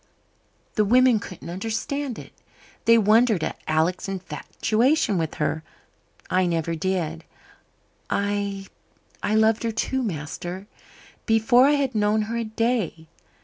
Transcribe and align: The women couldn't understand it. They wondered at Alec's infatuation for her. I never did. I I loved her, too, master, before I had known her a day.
The 0.77 0.83
women 0.83 1.19
couldn't 1.19 1.51
understand 1.51 2.17
it. 2.17 2.33
They 2.85 2.97
wondered 2.97 3.43
at 3.43 3.59
Alec's 3.67 4.07
infatuation 4.09 5.19
for 5.27 5.35
her. 5.37 5.63
I 6.27 6.47
never 6.47 6.73
did. 6.73 7.23
I 8.09 8.65
I 9.21 9.35
loved 9.35 9.61
her, 9.61 9.71
too, 9.71 10.01
master, 10.01 10.65
before 11.27 11.67
I 11.67 11.73
had 11.77 11.93
known 11.93 12.23
her 12.23 12.35
a 12.37 12.43
day. 12.43 13.09